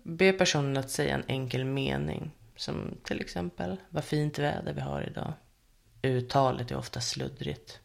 Be 0.04 0.34
personen 0.34 0.78
att 0.78 0.92
säga 0.92 1.16
en 1.16 1.26
enkel 1.28 1.66
mening. 1.66 2.32
Som 2.56 2.98
till 3.04 3.22
exempel, 3.22 3.78
vad 3.90 4.04
fint 4.04 4.40
väder 4.40 4.74
vi 4.74 4.82
har 4.82 5.10
idag. 5.10 5.34
Uttalet 6.02 6.72
är 6.72 6.78
ofta 6.78 7.02
sluddrigt. 7.02 7.80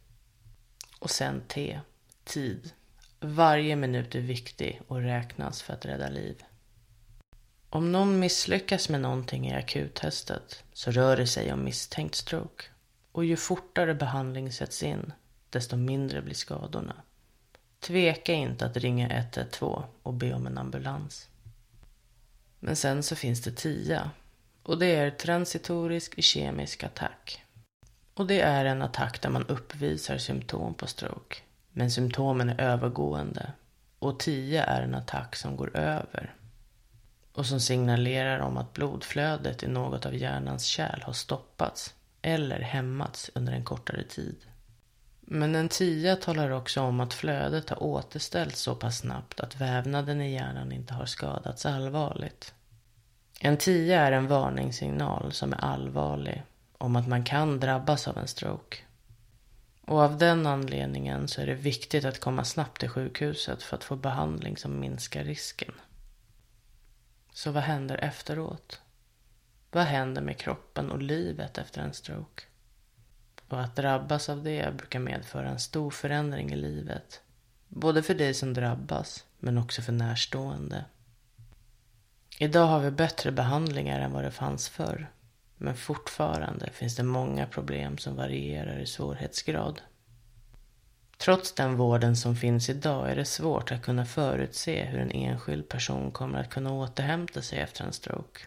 Och 0.98 1.10
sen 1.10 1.42
T. 1.48 1.80
Tid. 2.24 2.72
Varje 3.20 3.76
minut 3.76 4.14
är 4.14 4.20
viktig 4.20 4.80
och 4.88 5.00
räknas 5.00 5.62
för 5.62 5.74
att 5.74 5.86
rädda 5.86 6.08
liv. 6.08 6.44
Om 7.70 7.92
någon 7.92 8.18
misslyckas 8.18 8.88
med 8.88 9.00
någonting 9.00 9.48
i 9.48 9.54
akuttestet 9.54 10.64
så 10.72 10.90
rör 10.90 11.16
det 11.16 11.26
sig 11.26 11.52
om 11.52 11.64
misstänkt 11.64 12.14
stroke. 12.14 12.64
Och 13.12 13.24
ju 13.24 13.36
fortare 13.36 13.94
behandling 13.94 14.52
sätts 14.52 14.82
in, 14.82 15.12
desto 15.50 15.76
mindre 15.76 16.22
blir 16.22 16.34
skadorna. 16.34 16.94
Tveka 17.80 18.32
inte 18.32 18.66
att 18.66 18.76
ringa 18.76 19.08
112 19.08 19.82
och 20.02 20.14
be 20.14 20.34
om 20.34 20.46
en 20.46 20.58
ambulans. 20.58 21.28
Men 22.60 22.76
sen 22.76 23.02
så 23.02 23.16
finns 23.16 23.42
det 23.42 23.56
TIA. 23.56 24.10
Och 24.62 24.78
det 24.78 24.94
är 24.94 25.10
transitorisk 25.10 26.22
kemisk 26.22 26.84
attack. 26.84 27.42
Och 28.14 28.26
det 28.26 28.40
är 28.40 28.64
en 28.64 28.82
attack 28.82 29.22
där 29.22 29.30
man 29.30 29.46
uppvisar 29.46 30.18
symptom 30.18 30.74
på 30.74 30.86
stroke. 30.86 31.36
Men 31.72 31.90
symptomen 31.90 32.48
är 32.48 32.60
övergående. 32.60 33.52
Och 33.98 34.18
TIA 34.18 34.64
är 34.64 34.82
en 34.82 34.94
attack 34.94 35.36
som 35.36 35.56
går 35.56 35.76
över. 35.76 36.34
Och 37.36 37.46
som 37.46 37.60
signalerar 37.60 38.38
om 38.38 38.56
att 38.56 38.72
blodflödet 38.72 39.62
i 39.62 39.68
något 39.68 40.06
av 40.06 40.14
hjärnans 40.14 40.64
kärl 40.64 41.02
har 41.02 41.12
stoppats 41.12 41.94
eller 42.22 42.60
hämmats 42.60 43.30
under 43.34 43.52
en 43.52 43.64
kortare 43.64 44.04
tid. 44.04 44.36
Men 45.20 45.54
en 45.54 45.68
tia 45.68 46.16
talar 46.16 46.50
också 46.50 46.80
om 46.80 47.00
att 47.00 47.14
flödet 47.14 47.70
har 47.70 47.82
återställts 47.82 48.60
så 48.60 48.74
pass 48.74 48.98
snabbt 48.98 49.40
att 49.40 49.60
vävnaden 49.60 50.20
i 50.20 50.32
hjärnan 50.32 50.72
inte 50.72 50.94
har 50.94 51.06
skadats 51.06 51.66
allvarligt. 51.66 52.54
En 53.40 53.56
tia 53.56 54.00
är 54.00 54.12
en 54.12 54.26
varningssignal 54.26 55.32
som 55.32 55.52
är 55.52 55.64
allvarlig 55.64 56.42
om 56.78 56.96
att 56.96 57.08
man 57.08 57.24
kan 57.24 57.60
drabbas 57.60 58.08
av 58.08 58.18
en 58.18 58.28
stroke. 58.28 58.76
Och 59.86 60.00
av 60.00 60.18
den 60.18 60.46
anledningen 60.46 61.28
så 61.28 61.40
är 61.40 61.46
det 61.46 61.54
viktigt 61.54 62.04
att 62.04 62.20
komma 62.20 62.44
snabbt 62.44 62.80
till 62.80 62.88
sjukhuset 62.88 63.62
för 63.62 63.76
att 63.76 63.84
få 63.84 63.96
behandling 63.96 64.56
som 64.56 64.80
minskar 64.80 65.24
risken. 65.24 65.72
Så 67.36 67.50
vad 67.50 67.62
händer 67.62 68.04
efteråt? 68.04 68.80
Vad 69.70 69.84
händer 69.84 70.22
med 70.22 70.38
kroppen 70.38 70.90
och 70.90 71.02
livet 71.02 71.58
efter 71.58 71.80
en 71.80 71.92
stroke? 71.92 72.42
Och 73.48 73.60
att 73.60 73.76
drabbas 73.76 74.28
av 74.28 74.42
det 74.42 74.76
brukar 74.76 74.98
medföra 74.98 75.48
en 75.48 75.58
stor 75.58 75.90
förändring 75.90 76.52
i 76.52 76.56
livet. 76.56 77.20
Både 77.68 78.02
för 78.02 78.14
dig 78.14 78.34
som 78.34 78.54
drabbas, 78.54 79.24
men 79.38 79.58
också 79.58 79.82
för 79.82 79.92
närstående. 79.92 80.84
Idag 82.38 82.66
har 82.66 82.80
vi 82.80 82.90
bättre 82.90 83.32
behandlingar 83.32 84.00
än 84.00 84.12
vad 84.12 84.24
det 84.24 84.30
fanns 84.30 84.68
förr. 84.68 85.10
Men 85.56 85.76
fortfarande 85.76 86.70
finns 86.70 86.96
det 86.96 87.02
många 87.02 87.46
problem 87.46 87.98
som 87.98 88.16
varierar 88.16 88.78
i 88.78 88.86
svårighetsgrad. 88.86 89.80
Trots 91.18 91.52
den 91.52 91.76
vården 91.76 92.16
som 92.16 92.36
finns 92.36 92.68
idag 92.68 93.10
är 93.10 93.16
det 93.16 93.24
svårt 93.24 93.72
att 93.72 93.82
kunna 93.82 94.04
förutse 94.04 94.84
hur 94.84 95.00
en 95.00 95.10
enskild 95.10 95.68
person 95.68 96.10
kommer 96.10 96.38
att 96.40 96.50
kunna 96.50 96.72
återhämta 96.72 97.42
sig 97.42 97.58
efter 97.58 97.84
en 97.84 97.92
stroke. 97.92 98.40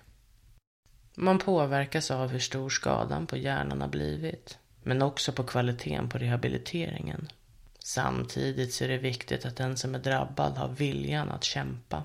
Man 1.16 1.40
påverkas 1.40 2.12
av 2.12 2.30
hur 2.30 2.40
stor 2.40 2.70
skadan 2.70 3.28
på 3.28 3.38
hjärnan 3.38 3.82
har 3.82 3.88
blivit, 3.88 4.58
men 4.84 5.02
också 5.02 5.32
på 5.32 5.44
kvaliteten 5.44 6.10
på 6.10 6.18
rehabiliteringen. 6.18 7.28
Samtidigt 7.80 8.74
så 8.74 8.84
är 8.84 8.88
det 8.88 8.98
viktigt 8.98 9.46
att 9.46 9.56
den 9.56 9.78
som 9.78 9.96
är 9.96 10.00
drabbad 10.00 10.58
har 10.58 10.68
viljan 10.68 11.30
att 11.30 11.44
kämpa. 11.44 12.04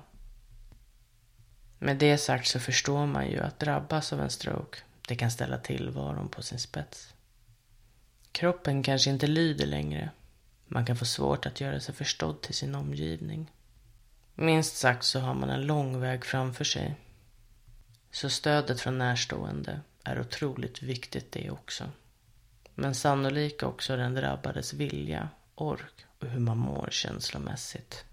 Med 1.79 1.97
det 1.97 2.17
sagt 2.17 2.47
så 2.47 2.59
förstår 2.59 3.05
man 3.05 3.29
ju 3.29 3.39
att 3.39 3.59
drabbas 3.59 4.13
av 4.13 4.21
en 4.21 4.29
stroke, 4.29 4.79
det 5.07 5.15
kan 5.15 5.31
ställa 5.31 5.57
tillvaron 5.57 6.29
på 6.29 6.41
sin 6.41 6.59
spets. 6.59 7.13
Kroppen 8.31 8.83
kanske 8.83 9.09
inte 9.09 9.27
lyder 9.27 9.65
längre. 9.65 10.09
Man 10.67 10.85
kan 10.85 10.95
få 10.95 11.05
svårt 11.05 11.45
att 11.45 11.61
göra 11.61 11.79
sig 11.79 11.95
förstådd 11.95 12.41
till 12.41 12.55
sin 12.55 12.75
omgivning. 12.75 13.51
Minst 14.35 14.77
sagt 14.77 15.03
så 15.03 15.19
har 15.19 15.33
man 15.33 15.49
en 15.49 15.67
lång 15.67 15.99
väg 15.99 16.25
framför 16.25 16.63
sig 16.63 16.95
så 18.15 18.29
stödet 18.29 18.81
från 18.81 18.97
närstående 18.97 19.79
är 20.03 20.19
otroligt 20.19 20.81
viktigt 20.81 21.31
det 21.31 21.49
också. 21.49 21.83
Men 22.75 22.95
sannolikt 22.95 23.63
också 23.63 23.97
den 23.97 24.13
drabbades 24.13 24.73
vilja, 24.73 25.29
ork 25.55 26.05
och 26.19 26.27
hur 26.27 26.39
man 26.39 26.57
mår 26.57 26.87
känslomässigt. 26.91 28.05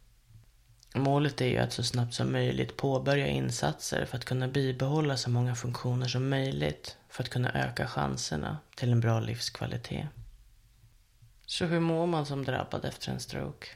Målet 0.94 1.40
är 1.40 1.46
ju 1.46 1.58
att 1.58 1.72
så 1.72 1.82
snabbt 1.82 2.14
som 2.14 2.32
möjligt 2.32 2.76
påbörja 2.76 3.26
insatser 3.26 4.04
för 4.04 4.16
att 4.16 4.24
kunna 4.24 4.48
bibehålla 4.48 5.16
så 5.16 5.30
många 5.30 5.54
funktioner 5.54 6.08
som 6.08 6.28
möjligt 6.28 6.96
för 7.08 7.22
att 7.22 7.30
kunna 7.30 7.52
öka 7.52 7.86
chanserna 7.86 8.58
till 8.76 8.92
en 8.92 9.00
bra 9.00 9.20
livskvalitet. 9.20 10.06
Så 11.52 11.64
hur 11.64 11.80
mår 11.80 12.06
man 12.06 12.26
som 12.26 12.44
drabbad 12.44 12.84
efter 12.84 13.12
en 13.12 13.20
stroke? 13.20 13.66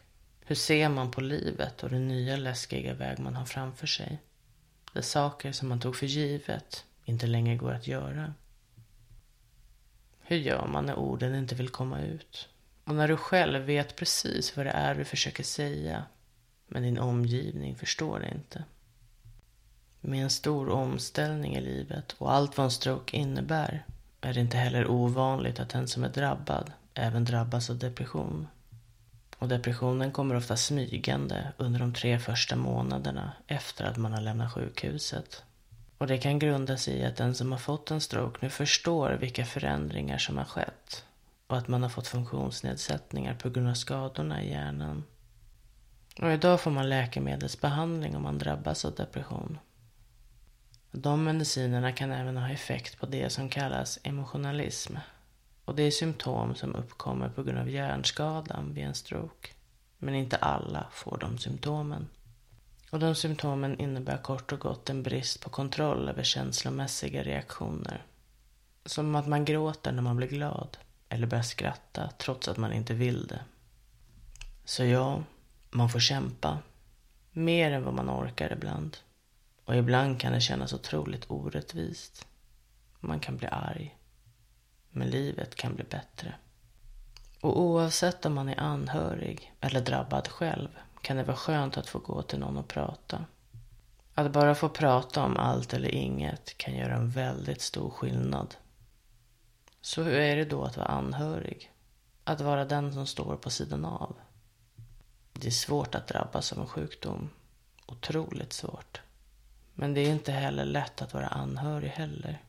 Hur 0.40 0.54
ser 0.54 0.88
man 0.88 1.11
på 1.11 1.21
livet 1.21 1.83
och 1.83 1.90
den 1.90 2.09
nya 2.09 2.37
läskiga 2.37 2.95
väg 2.95 3.18
man 3.18 3.37
har 3.37 3.45
framför 3.45 3.87
sig? 3.87 4.18
där 4.92 5.02
saker 5.02 5.52
som 5.52 5.68
man 5.68 5.80
tog 5.80 5.97
för 5.97 6.06
givet 6.06 6.85
inte 7.04 7.26
längre 7.26 7.56
går 7.56 7.73
att 7.73 7.87
göra. 7.87 8.35
Hur 10.21 10.37
gör 10.37 10.66
man 10.66 10.87
när 10.87 10.97
orden 10.97 11.35
inte 11.35 11.54
vill 11.54 11.68
komma 11.68 12.00
ut? 12.00 12.49
Och 12.85 12.95
när 12.95 13.09
du 13.09 13.16
själv 13.16 13.62
vet 13.62 13.97
precis 13.97 14.56
vad 14.56 14.66
det 14.66 14.73
är 14.73 14.95
du 14.95 15.04
försöker 15.04 15.45
säga, 15.45 16.04
men 16.66 16.83
din 16.83 16.99
omgivning 16.99 17.76
förstår 17.76 18.21
det 18.21 18.28
inte. 18.28 18.64
Med 20.00 20.23
en 20.23 20.30
stor 20.30 20.68
omställning 20.68 21.56
i 21.56 21.61
livet 21.61 22.14
och 22.18 22.33
allt 22.33 22.56
vad 22.56 22.64
en 22.64 22.71
stroke 22.71 23.16
innebär 23.16 23.87
är 24.21 24.35
det 24.35 24.40
inte 24.40 24.56
heller 24.56 24.90
ovanligt 24.90 25.61
att 25.61 25.71
den 25.71 25.88
som 25.88 26.04
är 26.04 26.09
drabbad 26.09 26.73
även 26.98 27.24
drabbas 27.24 27.70
av 27.70 27.78
depression. 27.78 28.48
Och 29.38 29.48
depressionen 29.48 30.12
kommer 30.12 30.34
ofta 30.34 30.56
smygande 30.56 31.52
under 31.56 31.80
de 31.80 31.94
tre 31.94 32.18
första 32.18 32.56
månaderna 32.56 33.32
efter 33.46 33.84
att 33.84 33.96
man 33.96 34.12
har 34.12 34.20
lämnat 34.20 34.52
sjukhuset. 34.52 35.42
Och 35.98 36.06
det 36.06 36.18
kan 36.18 36.38
grunda 36.38 36.76
sig 36.76 36.94
i 36.94 37.04
att 37.04 37.16
den 37.16 37.34
som 37.34 37.52
har 37.52 37.58
fått 37.58 37.90
en 37.90 38.00
stroke 38.00 38.38
nu 38.42 38.50
förstår 38.50 39.10
vilka 39.10 39.44
förändringar 39.44 40.18
som 40.18 40.38
har 40.38 40.44
skett 40.44 41.04
och 41.46 41.58
att 41.58 41.68
man 41.68 41.82
har 41.82 41.90
fått 41.90 42.08
funktionsnedsättningar 42.08 43.34
på 43.34 43.50
grund 43.50 43.68
av 43.68 43.74
skadorna 43.74 44.42
i 44.42 44.50
hjärnan. 44.50 45.04
Och 46.20 46.32
idag 46.32 46.60
får 46.60 46.70
man 46.70 46.88
läkemedelsbehandling 46.88 48.16
om 48.16 48.22
man 48.22 48.38
drabbas 48.38 48.84
av 48.84 48.94
depression. 48.94 49.58
De 50.92 51.24
medicinerna 51.24 51.92
kan 51.92 52.12
även 52.12 52.36
ha 52.36 52.50
effekt 52.50 53.00
på 53.00 53.06
det 53.06 53.30
som 53.30 53.48
kallas 53.48 53.98
emotionalism. 54.02 54.96
Och 55.66 55.75
det 55.75 55.82
är 55.82 55.90
symptom 55.90 56.54
som 56.54 56.75
uppkommer 56.75 57.28
på 57.28 57.42
grund 57.42 57.58
av 57.58 57.70
hjärnskadan 57.70 58.75
vid 58.75 58.85
en 58.85 58.94
stroke. 58.94 59.49
Men 59.99 60.14
inte 60.14 60.37
alla 60.37 60.87
får 60.92 61.18
de 61.20 61.38
symptomen. 61.38 62.08
Och 62.90 62.99
de 62.99 63.14
symptomen 63.14 63.80
innebär 63.80 64.16
kort 64.16 64.52
och 64.52 64.61
gott 64.61 64.90
en 64.90 65.02
brist 65.02 65.40
på 65.40 65.50
kontroll 65.50 66.08
över 66.08 66.23
känslomässiga 66.23 67.23
reaktioner. 67.23 68.04
Som 68.85 69.14
att 69.14 69.26
man 69.26 69.44
gråter 69.44 69.92
när 69.92 70.02
man 70.02 70.16
blir 70.16 70.28
glad. 70.28 70.76
Eller 71.08 71.26
börjar 71.26 71.42
skratta 71.42 72.11
trots 72.18 72.49
att 72.49 72.56
man 72.56 72.73
inte 72.73 72.94
vill 72.94 73.26
det. 73.26 73.40
Så 74.64 74.85
ja, 74.85 75.23
man 75.70 75.88
får 75.88 76.00
kämpa. 76.00 76.58
Mer 77.32 77.70
än 77.70 77.85
vad 77.85 77.94
man 77.94 78.11
orkar 78.11 78.52
ibland. 78.52 78.96
Och 79.64 79.76
ibland 79.76 80.20
kan 80.20 80.32
det 80.32 80.40
kännas 80.40 80.73
otroligt 80.73 81.30
orättvist. 81.30 82.26
Man 83.00 83.20
kan 83.20 83.37
bli 83.37 83.49
arg. 83.49 83.96
Men 84.96 85.10
livet 85.10 85.54
kan 85.54 85.74
bli 85.74 85.84
bättre. 85.84 86.34
Och 87.40 87.60
oavsett 87.60 88.26
om 88.26 88.34
man 88.34 88.48
är 88.48 88.60
anhörig 88.60 89.54
eller 89.60 89.80
drabbad 89.80 90.28
själv 90.28 90.68
kan 91.00 91.16
det 91.16 91.22
vara 91.22 91.36
skönt 91.36 91.76
att 91.76 91.86
få 91.86 91.98
gå 91.98 92.22
till 92.22 92.38
någon 92.38 92.56
och 92.56 92.68
prata. 92.68 93.24
Att 94.14 94.32
bara 94.32 94.54
få 94.54 94.68
prata 94.68 95.22
om 95.22 95.36
allt 95.36 95.74
eller 95.74 95.94
inget 95.94 96.58
kan 96.58 96.74
göra 96.74 96.94
en 96.94 97.10
väldigt 97.10 97.60
stor 97.60 97.90
skillnad. 97.90 98.54
Så 99.80 100.02
hur 100.02 100.14
är 100.14 100.36
det 100.36 100.44
då 100.44 100.64
att 100.64 100.76
vara 100.76 100.88
anhörig? 100.88 101.72
Att 102.24 102.40
vara 102.40 102.64
den 102.64 102.92
som 102.92 103.06
står 103.06 103.36
på 103.36 103.50
sidan 103.50 103.84
av? 103.84 104.16
Det 105.32 105.46
är 105.46 105.50
svårt 105.50 105.94
att 105.94 106.08
drabbas 106.08 106.52
av 106.52 106.58
en 106.58 106.66
sjukdom. 106.66 107.30
Otroligt 107.86 108.52
svårt. 108.52 109.00
Men 109.74 109.94
det 109.94 110.00
är 110.00 110.10
inte 110.10 110.32
heller 110.32 110.64
lätt 110.64 111.02
att 111.02 111.14
vara 111.14 111.28
anhörig 111.28 111.90
heller. 111.90 112.45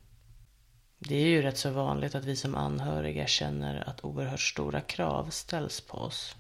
Det 0.99 1.15
är 1.15 1.27
ju 1.27 1.41
rätt 1.41 1.57
så 1.57 1.69
vanligt 1.69 2.15
att 2.15 2.25
vi 2.25 2.35
som 2.35 2.55
anhöriga 2.55 3.27
känner 3.27 3.89
att 3.89 4.03
oerhört 4.03 4.39
stora 4.39 4.81
krav 4.81 5.29
ställs 5.29 5.81
på 5.81 5.97
oss. 5.97 6.35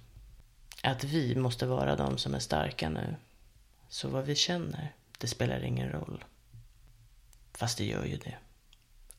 Att 0.83 1.03
vi 1.03 1.35
måste 1.35 1.65
vara 1.65 1.95
de 1.95 2.17
som 2.17 2.35
är 2.35 2.39
starka 2.39 2.89
nu. 2.89 3.15
Så 3.89 4.09
vad 4.09 4.25
vi 4.25 4.35
känner, 4.35 4.93
det 5.17 5.27
spelar 5.27 5.63
ingen 5.63 5.91
roll. 5.91 6.23
Fast 7.53 7.77
det 7.77 7.85
gör 7.85 8.05
ju 8.05 8.17
det. 8.17 8.35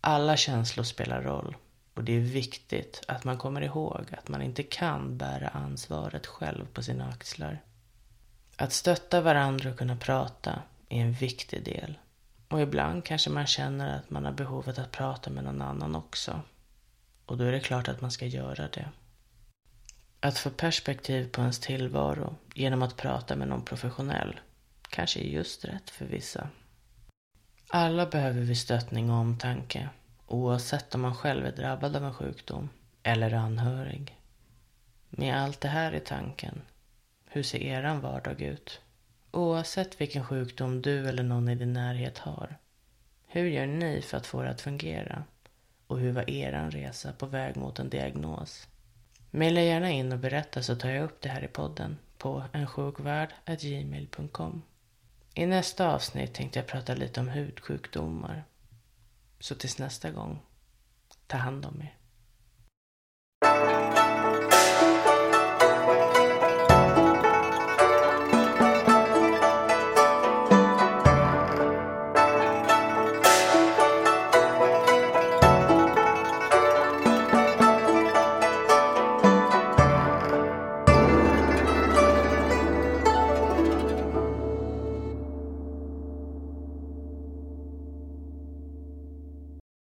Alla 0.01 0.37
känslor 0.37 0.85
spelar 0.85 1.23
roll. 1.23 1.57
Och 1.95 2.05
det 2.05 2.13
är 2.13 2.21
viktigt 2.21 3.03
att 3.09 3.25
man 3.25 3.39
kommer 3.39 3.61
ihåg 3.61 4.07
att 4.19 4.29
man 4.29 4.43
inte 4.43 4.63
kan 4.63 5.19
bära 5.19 5.49
ansvaret 5.49 6.27
själv 6.27 6.67
på 6.73 6.83
sina 6.83 7.09
axlar. 7.09 7.63
Att 8.57 8.73
stötta 8.73 9.21
varandra 9.21 9.71
och 9.71 9.79
kunna 9.79 9.97
prata 9.97 10.63
är 10.89 11.01
en 11.01 11.13
viktig 11.13 11.65
del. 11.65 11.99
Och 12.49 12.61
ibland 12.61 13.05
kanske 13.05 13.31
man 13.31 13.47
känner 13.47 13.97
att 13.97 14.11
man 14.11 14.25
har 14.25 14.33
behovet 14.33 14.79
att 14.79 14.93
prata 14.93 15.31
med 15.31 15.45
någon 15.45 15.63
annan 15.63 15.97
också. 15.97 16.41
Och 17.27 17.37
då 17.37 17.45
är 17.45 17.53
det 17.53 17.61
klart 17.61 17.89
att 17.89 18.01
man 18.01 18.11
ska 18.11 18.27
göra 18.27 18.69
det. 18.69 18.89
Att 20.21 20.39
få 20.39 20.51
perspektiv 20.51 21.29
på 21.29 21.41
ens 21.41 21.59
tillvaro 21.59 22.37
genom 22.55 22.83
att 22.83 22.97
prata 22.97 23.37
med 23.37 23.49
någon 23.49 23.65
professionell 23.65 24.41
kanske 24.89 25.21
är 25.21 25.25
just 25.25 25.65
rätt 25.65 25.91
för 25.91 26.05
vissa. 26.05 26.49
Alla 27.69 28.07
behöver 28.07 28.41
vi 28.41 28.57
stöttning 28.57 29.11
och 29.11 29.17
omtanke 29.17 29.89
oavsett 30.27 30.95
om 30.95 31.01
man 31.01 31.15
själv 31.15 31.47
är 31.47 31.53
drabbad 31.53 31.97
av 31.97 32.05
en 32.05 32.15
sjukdom 32.15 32.69
eller 33.03 33.33
anhörig. 33.33 34.17
Med 35.09 35.43
allt 35.43 35.61
det 35.61 35.69
här 35.69 35.95
i 35.95 36.01
tanken, 36.01 36.63
hur 37.25 37.43
ser 37.43 37.59
eran 37.59 38.01
vardag 38.01 38.43
ut? 38.43 38.81
Oavsett 39.31 40.01
vilken 40.01 40.25
sjukdom 40.25 40.83
du 40.83 41.09
eller 41.09 41.23
någon 41.23 41.49
i 41.49 41.55
din 41.55 41.73
närhet 41.73 42.19
har. 42.19 42.59
Hur 43.27 43.45
gör 43.45 43.67
ni 43.67 44.03
för 44.03 44.17
att 44.17 44.27
få 44.27 44.43
det 44.43 44.51
att 44.51 44.61
fungera? 44.61 45.25
Och 45.87 45.99
hur 45.99 46.13
var 46.13 46.31
eran 46.31 46.71
resa 46.71 47.13
på 47.13 47.27
väg 47.27 47.57
mot 47.57 47.79
en 47.79 47.91
diagnos? 47.91 48.69
Maila 49.31 49.61
gärna 49.61 49.91
in 49.91 50.13
och 50.13 50.19
berätta 50.19 50.63
så 50.63 50.77
tar 50.77 50.91
jag 50.91 51.05
upp 51.05 51.21
det 51.21 51.29
här 51.29 51.45
i 51.45 51.49
podden 51.49 51.99
på 52.19 52.45
ensjukvärld.gmail.com. 52.53 54.63
I 55.35 55.47
nästa 55.47 55.95
avsnitt 55.95 56.35
tänkte 56.35 56.59
jag 56.59 56.67
prata 56.67 56.95
lite 56.95 57.21
om 57.21 57.29
hudsjukdomar. 57.29 58.45
Så 59.41 59.55
tills 59.55 59.79
nästa 59.79 60.11
gång, 60.11 60.43
ta 61.27 61.37
hand 61.37 61.67
om 61.67 61.83
er. 61.83 61.98